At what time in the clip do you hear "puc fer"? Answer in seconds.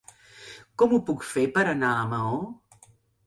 1.09-1.43